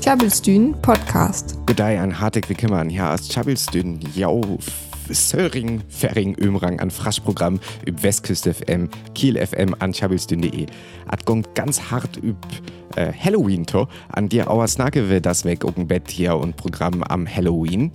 [0.00, 1.58] Tjabelstün Podcast.
[1.66, 4.58] Gedei an hartig wie kümmern, ja, aus Tjabelstün, jau,
[5.10, 10.66] Söring, Ferring, Ömrang an Fraschprogramm üb Westküste FM, Kiel FM an tjabelstün.de.
[11.08, 12.36] At gong ganz hart üb
[12.94, 17.02] äh, Halloween to, an dir auer Snake will das weg um Bett hier und Programm
[17.02, 17.90] am Halloween.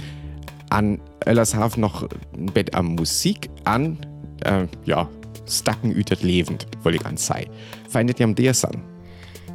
[0.69, 3.97] An Öllershaft noch ein Bett am Musik, an,
[4.43, 5.07] äh, ja,
[5.47, 7.47] Stacken ütet lebend, wollte ich an sei.
[7.89, 8.90] Feindet ihr am Deersan?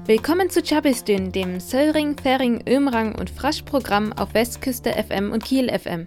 [0.07, 6.07] Willkommen zu Chabistün, dem Söllring, Fering, Ömrang und Frasch-Programm auf Westküste FM und Kiel FM.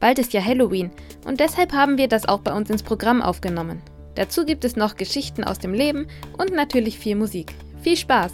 [0.00, 0.90] Bald ist ja Halloween
[1.26, 3.82] und deshalb haben wir das auch bei uns ins Programm aufgenommen.
[4.14, 6.06] Dazu gibt es noch Geschichten aus dem Leben
[6.38, 7.52] und natürlich viel Musik.
[7.82, 8.32] Viel Spaß!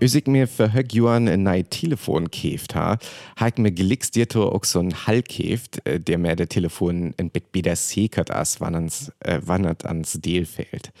[0.00, 2.98] Als ich mir für hög Johann ein neues Telefon käft ha,
[3.34, 7.30] hat mir gelikst dir auch so ein Hall käft, äh, der mir der Telefon ein
[7.30, 10.92] bit besser sichert as, wann ans, äh, wann ans Deal fällt.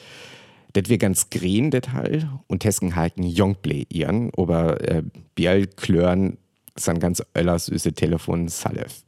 [0.72, 5.04] Das wir ganz grün, das Hall, und Tesken halten Jongble ihren, aber äh,
[5.36, 6.36] Bial klören
[6.74, 9.04] san ganz öllers süße Telefon Salef.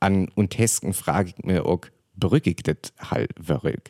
[0.00, 1.80] An und Tesken frage ich mir auch,
[2.16, 3.80] brückig das Hall wirklich.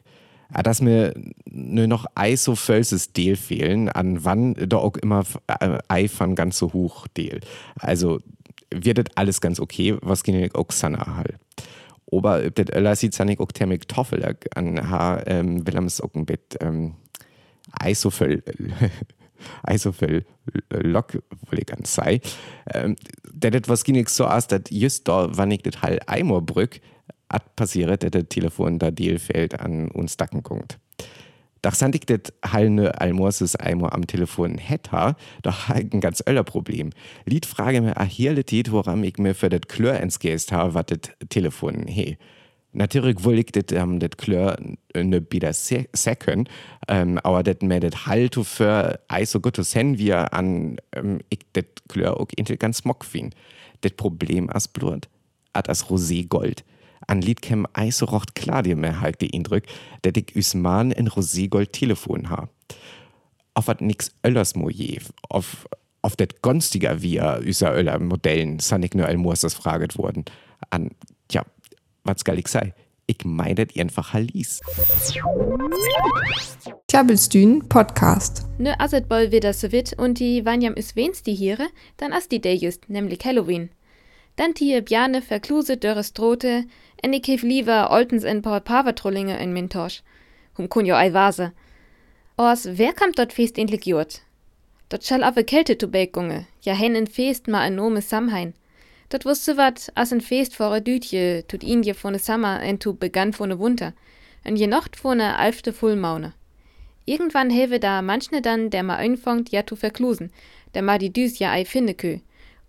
[0.53, 1.15] Ah, dass mir
[1.49, 6.59] nur noch ei so völses fehlen, an wann da auch immer äh, ei von ganz
[6.59, 7.41] so hoch Deal.
[7.77, 8.21] Also
[8.73, 11.37] wird das alles ganz okay, was ich auch sana halt.
[12.13, 16.57] Aber ob das öller sieht auch temmig Toffel an ha ähm, Willems auch ein Bett
[16.61, 16.95] ähm,
[17.79, 18.43] ei so voll
[19.63, 20.25] ei so voll
[20.71, 22.21] Lock, wohl ich ganz sei.
[22.73, 22.97] Ähm,
[23.33, 26.81] das was ging so aus, dass just da, wann ich das halt einmal brück,
[27.31, 30.79] at dass das Telefon da Deal fällt an uns Dacken kommt.
[31.63, 36.91] Doch sind ich das halne Almorses einmal am Telefon hätte, doch ein ganz öller Problem.
[37.27, 40.75] Lied frage mir a hier Lied, woran ich mir für das Klör ins Geist habe,
[40.75, 42.17] was das Telefon he.
[42.73, 44.57] Natürlich will ich das, ähm, das Klör
[44.95, 46.49] ne wieder säcken,
[46.89, 51.41] ähm, aber das mir das halt für ei so gut sen wir an ähm, ich
[51.53, 53.35] das Klör auch ganz mock fin.
[53.83, 55.09] Das Problem as Blut,
[55.53, 56.65] at as Rosé Gold
[57.11, 57.67] an Liedkem
[58.03, 59.65] rocht klar dir mir halt die Eindruck,
[60.03, 62.49] dass ich Usman in Roségold Telefon ha.
[63.55, 65.67] Auf wat nix Öllers moje, auf,
[66.03, 70.25] auf det günstiger wie üser Öller Modellen, san ich nur Almoas das fraget worden.
[70.71, 70.91] An,
[71.33, 71.45] ja,
[72.05, 72.75] was gal ich sei?
[73.07, 74.61] Ich meinet einfach Halis.
[76.87, 78.47] Tjabelstün Podcast.
[78.59, 81.67] Ne aset boll wieder so wit und die wanjam is wens die hiere,
[81.97, 83.71] dann as die day just, nämlich Halloween.
[84.41, 86.65] Dann tie bjane verkluse dörres drote,
[87.03, 90.01] en ik hev liever oltens en paar pavertrollinge in min tosch.
[90.57, 91.51] Hum kun jo ei vase.
[92.37, 94.23] Ors, wer kam dort fest endlich jurt?
[94.89, 98.55] Dort schall ave Kälte to Bekunge, ja hen en fest ma en nome Samhain.
[99.11, 102.79] Dort wusste wat, as en fest vor a Dütje, tut ihn je von Sommer en
[102.79, 103.93] tu begann von Winter,
[104.43, 106.33] en je nocht von alfte Fullmaune.
[107.05, 110.33] Irgendwann hewe da manchne dann, der ma einfangt, ja tu verklusen,
[110.73, 112.21] der ma die Düs ja ei finde kö.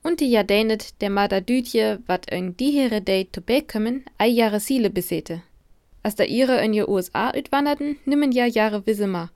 [0.04, 4.28] Und die ja dänet, der ma da Dütje, wat ein dihere Date to bekommen, ei
[4.28, 5.44] Jahre Siele besete.
[6.04, 9.30] Als da ihre in je USA utwanderten, nimmen ja Jahre Wissemer.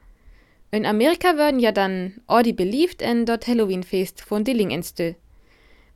[0.72, 5.14] In Amerika würden ja dann Ordi beliebt en dort Halloween-Fest von Dilling enstö.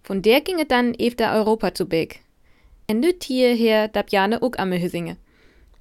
[0.03, 2.21] Von der ginge dann efter Europa zu Beg.
[2.87, 5.17] En nüt hier her dab jane uck amme Hüsinge.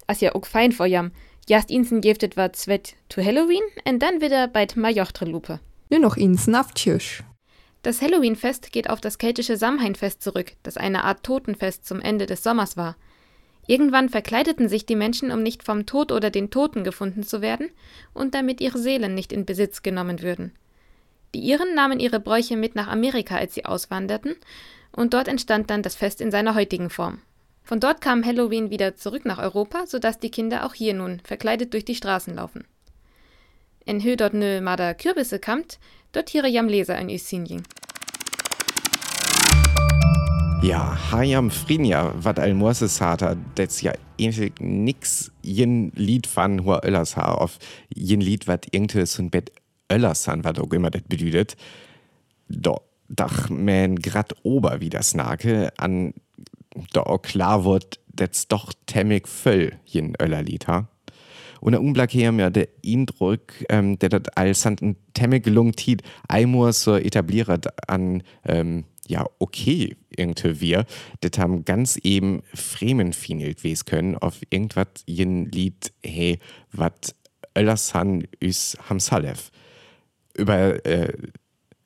[0.06, 1.12] As ja uck fein vor jam,
[1.46, 5.60] jast insen giftet wat zwet to Halloween en dann wieder beit Majochtre Lupe.
[5.90, 7.22] Nur noch ins Nafttisch.
[7.82, 12.42] Das Halloween-Fest geht auf das keltische Samhainfest zurück, das eine Art Totenfest zum Ende des
[12.42, 12.96] Sommers war.
[13.66, 17.70] Irgendwann verkleideten sich die Menschen, um nicht vom Tod oder den Toten gefunden zu werden
[18.14, 20.52] und damit ihre Seelen nicht in Besitz genommen würden.
[21.34, 24.34] Die Iren nahmen ihre Bräuche mit nach Amerika, als sie auswanderten,
[24.90, 27.20] und dort entstand dann das Fest in seiner heutigen Form.
[27.62, 31.74] Von dort kam Halloween wieder zurück nach Europa, sodass die Kinder auch hier nun verkleidet
[31.74, 32.64] durch die Straßen laufen.
[33.84, 35.78] En hö dort nö Mader Kürbisse kamt,
[36.12, 37.62] dort hier jam Leser in Isinjing.
[40.60, 43.22] Ja, Hayam Frinja, wat al Morses hat,
[43.54, 47.58] das ja irgendwie nix jen Lied van hua Öllers ha auf
[47.94, 49.52] jen Lied wat irgendwie so ein Bett
[49.90, 51.56] Öllers han, wat auch immer das bedeutet.
[52.48, 56.12] Do, dach men grad ober wie das Nake an
[56.94, 60.88] auch klar wird, das doch temmig voll jen Öllerlied ha.
[61.60, 66.02] Und der Unblack hier mir der Eindruck, ähm, der das als ein temmig gelungen tiet,
[66.28, 70.84] einmal so etabliert an ähm, ja, okay, irgendwie wir,
[71.22, 76.38] das haben ganz eben Fremen finelt wes können auf irgendwas jen Lied, hey,
[76.72, 77.14] wat
[77.56, 79.50] Öllers han üs ham Salef.
[80.34, 81.12] Über äh,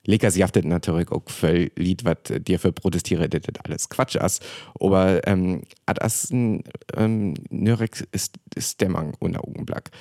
[0.05, 4.43] Lecker sie haftet natürlich auch voll Lied, was dir für protestiere, das alles Quatsch ist.
[4.79, 6.63] Aber ähm, ad as ein
[6.95, 9.91] ähm, Nürek ist, ist Dämmang unter Augenblick.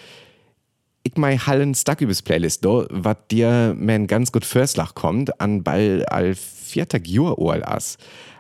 [1.04, 5.40] Ich ich mei Hallen Stack übers Playlist do, wat dir mein ganz gut Förslach kommt,
[5.40, 7.99] an ball al vierter Jahr ohl as.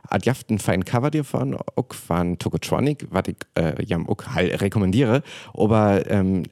[0.08, 4.26] Ad jaft ein fein Cover dir von ook van Tokotronic, wat ich äh, jam ook
[4.26, 5.22] hal rekommendiere,
[5.54, 6.44] aber ähm,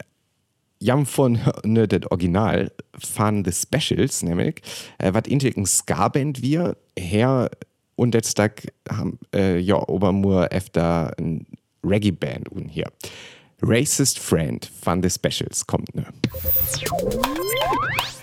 [0.80, 4.62] jam von ne, das Original fan The Specials, nämlich,
[4.98, 7.50] äh, wat intigen Ska-Band wir, her
[7.94, 8.48] und jetzt da
[8.90, 11.46] haben, äh, ja, Obermur öfter ein
[11.84, 12.90] Reggae-Band und hier.
[13.62, 16.06] Racist Friend von The Specials kommt ne.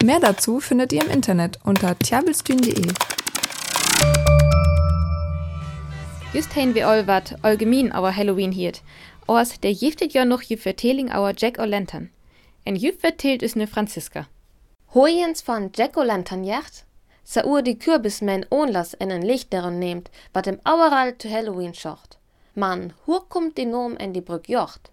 [0.03, 2.88] Mehr dazu findet ihr im Internet unter tjabelstühn.de.
[6.33, 8.81] Just hein wir all wat allgemein our Halloween hiert.
[9.27, 12.10] Ors, der giftet ja noch je Verteling our Jack O'Lantern.
[12.68, 14.28] En jüf vertelt is ne Franziska.
[14.94, 16.84] Hojens von Jack O'Lantern jacht,
[17.24, 22.18] sa ur die Kürbismen onlas en en Lichteren nehmt, wat im Aueral zu Halloween schocht.
[22.56, 24.92] Man, hur kommt die Nom en die Brück jocht?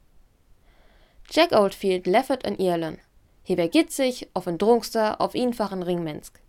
[1.28, 3.00] Jack Oldfield leffert in Irland.
[3.42, 6.40] Hier vergitt sich auf en Drunkster, auf einfachen Ringmensk.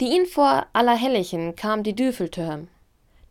[0.00, 2.68] Die ihn vor Allerhellichen kam die Düfel töm.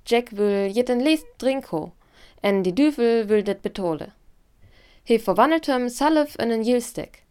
[0.05, 1.93] Jack will jitten lest Drinko,
[2.41, 4.11] en die Düfel will det betole.
[5.03, 7.23] He verwandelt hem salf in en Jilstek.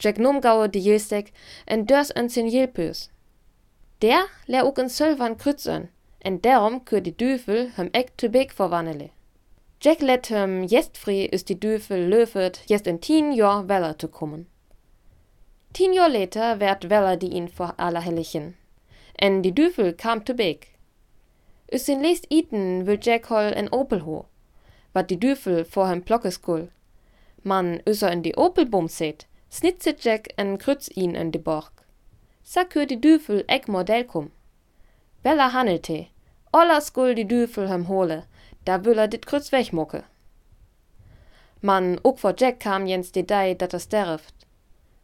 [0.00, 1.32] Jack numgaue die Jilstek
[1.66, 3.10] en dörs en sin Jilpös.
[4.02, 5.88] Der lär ook en Sölvan krützen,
[6.20, 9.10] en derom kür die Düfel hem eck zu big verwandele.
[9.80, 14.46] Jack let hem jestfri is die Düfel löfet, jest in tien Jahr weller zu kommen.
[15.72, 18.56] Tien Jahr later werd weller die ihn vor Allerhellichen.
[19.14, 20.68] En die Düfel kam zu big.
[21.66, 24.26] Is sin leest iten will Jack hol en Opel ho,
[24.92, 26.68] wat die Düfel vor hem plockeskull.
[27.42, 31.72] Man öser in die Opelbom seht, snitzet Jack en krütz ihn in die Borg.
[32.42, 34.30] Sa kür die Düfel eck Modell kum.
[35.22, 36.06] Bella hannelte,
[36.52, 38.24] olla skull die Düfel hem hole,
[38.64, 40.04] da will er dit krütz wegmucke.
[41.60, 44.34] Man, ook vor Jack kam jens die Dei, dat er sterft.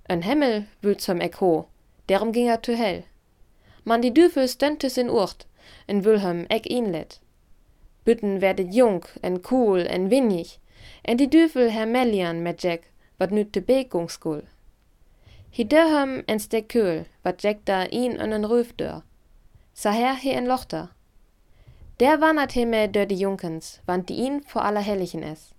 [0.09, 1.69] En Himmel will zum Eck ho,
[2.09, 3.05] derum ging er zu hell.
[3.85, 5.47] Man die Düfel stöntes in Urt,
[5.87, 7.21] en Wilhelm eck ihn let.
[8.05, 10.59] Bütten werdet jung, en cool, en winnig,
[11.03, 14.43] en die Düfel hermelian met Jack, wat nu te bekungskul.
[15.51, 19.03] Hi dörhem en stek köl, wat Jack da ihn en en Röf dör.
[19.73, 20.89] Sa her he en Lochter.
[22.01, 25.55] Der wandert himme dör die Junkens, wann die ihn vor Allerhellichen es.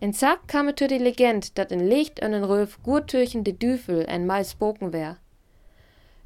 [0.00, 3.58] En zack kam zu die Legend, dat in Licht en en Röf gut türchen die
[3.58, 5.18] Düfel en mal spoken wär.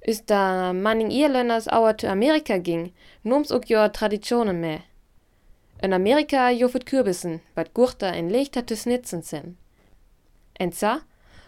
[0.00, 2.92] Is da manning Irländers auer zu Amerika ging,
[3.22, 4.82] nums ook jor Traditionen mehr.
[5.82, 9.56] In Amerika jofet Kürbissen, wat Gurter en Lichter zu snitzen sin.
[10.58, 11.00] En sa,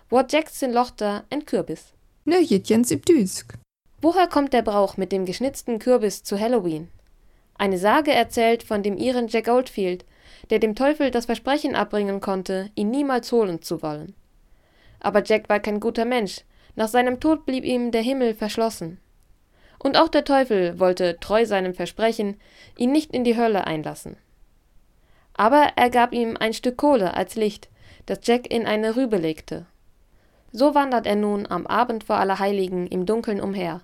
[0.08, 1.92] wort Jackson Lochter en Kürbis.
[2.24, 3.54] Nö, jens üb Düsk.
[4.02, 6.88] Woher kommt der Brauch mit dem geschnitzten Kürbis zu Halloween?
[7.54, 10.04] Eine Sage erzählt von dem Iren Jack Oldfield,
[10.50, 14.14] der dem Teufel das Versprechen abbringen konnte, ihn niemals holen zu wollen.
[15.00, 16.42] Aber Jack war kein guter Mensch,
[16.74, 18.98] nach seinem Tod blieb ihm der Himmel verschlossen.
[19.78, 22.40] Und auch der Teufel wollte, treu seinem Versprechen,
[22.76, 24.16] ihn nicht in die Hölle einlassen.
[25.34, 27.68] Aber er gab ihm ein Stück Kohle als Licht,
[28.06, 29.66] das Jack in eine Rübe legte.
[30.52, 33.82] So wandert er nun am Abend vor Allerheiligen im Dunkeln umher.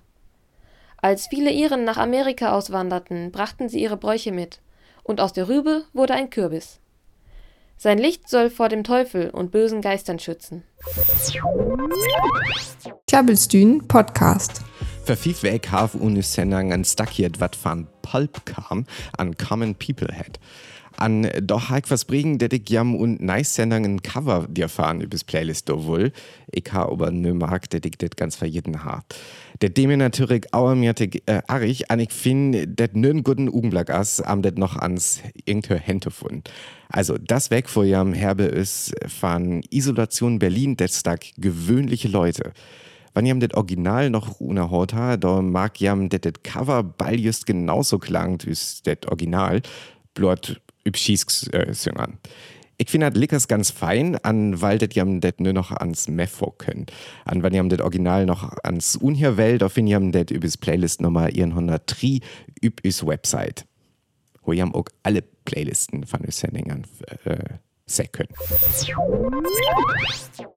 [0.97, 4.59] Als viele Iren nach Amerika auswanderten, brachten sie ihre Bräuche mit,
[5.03, 6.79] und aus der Rübe wurde ein Kürbis.
[7.77, 10.63] Sein Licht soll vor dem Teufel und bösen Geistern schützen.
[13.07, 14.61] Tjabelstühn Podcast.
[15.05, 18.85] Für fief Weg haf unis Sendung an Stackiert wat van Pulp kam,
[19.17, 20.39] an Common People Head.
[20.95, 25.25] An doch haik was bringen, der ich jam und nice Sendungen Cover dir fahren übers
[25.25, 26.13] Playlist do wohl.
[26.53, 29.03] Ich ha aber nö mag, der ich det ganz verjeden ha.
[29.61, 34.21] Der dem natürlich auch mir äh, arrig, an ich find, det nön guten Ugenblick as,
[34.21, 36.43] am det noch ans irgendeine Hände fun.
[36.87, 42.53] Also, das weg vor jam herbe ist von Isolation Berlin, det stak gewöhnliche Leute.
[43.13, 47.45] Wenn jam das Original noch unerhört ha, da mag jam det det Cover ball just
[47.45, 48.51] genauso klangt wie
[48.83, 49.61] das Original,
[50.13, 52.17] blot übschieß äh, singen.
[52.77, 56.51] Ich finde das Lickers ganz fein, an weil das jam det nur noch ans Mefo
[56.57, 56.87] können.
[57.23, 61.01] An wenn jam das Original noch ans Unhier Welt, da find jam det übers Playlist
[61.01, 62.19] Nummer 103
[62.63, 63.65] üb is Website.
[64.43, 66.85] Wo jam auch alle Playlisten von den Sendungen
[67.25, 67.37] äh,
[67.85, 68.29] sehen können.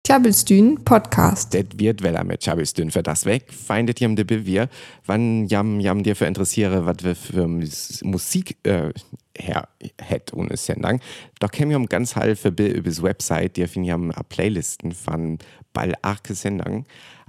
[0.04, 1.52] Tjabelstühn Podcast.
[1.52, 3.52] Det wird weller mit Chabelstün für das weg.
[3.52, 4.68] Feindet jam de Bewier,
[5.04, 8.92] wann jam jam dir für interessiere, was wir für Mus- Musik äh,
[9.36, 9.68] her
[10.00, 11.00] het ohne Sendung.
[11.40, 15.38] Da käme jam ganz halfe Bill übers Website, dir fin jam a Playlisten von
[15.72, 16.84] ball arke Sendung.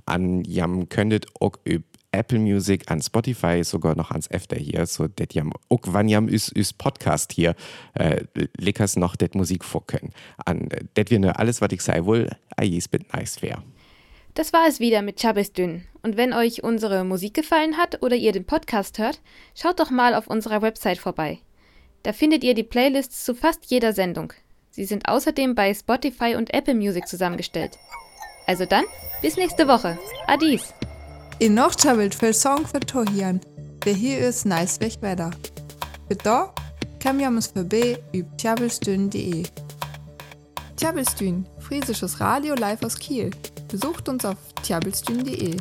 [0.05, 1.83] An jam könntet auch üb
[2.17, 6.27] Apple Music, an Spotify, sogar noch ans Efter hier, so det jam, auch wann jam
[6.27, 7.55] üs, üs Podcast hier,
[7.93, 8.23] äh,
[8.57, 10.11] leckers noch det Musik vorkönnen.
[10.45, 13.63] An det wir ne alles, was ich sei wohl, a jes bit nice wär.
[14.33, 15.85] Das war es wieder mit Chabes Dünn.
[16.03, 19.19] Und wenn euch unsere Musik gefallen hat oder ihr den Podcast hört,
[19.55, 21.39] schaut doch mal auf unserer Website vorbei.
[22.03, 24.33] Da findet ihr die Playlists zu fast jeder Sendung.
[24.69, 27.79] Sie sind außerdem bei Spotify und Apple Music zusammengestellt.
[28.45, 28.85] Also dann,
[29.21, 29.97] bis nächste Woche.
[30.27, 30.73] Adies.
[31.39, 33.39] In noch chabelt für Song für Tohian.
[33.85, 35.29] Der hier ist nice weg weiter.
[36.07, 36.51] Für da
[36.99, 39.43] kam ja uns vorbei über tjabelstün.de.
[40.77, 43.29] Tjabelstün, friesisches Radio live aus Kiel.
[43.67, 45.57] Besucht uns auf tjabelstün.de.